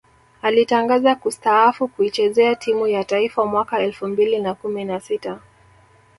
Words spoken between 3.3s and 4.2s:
mwaka elfu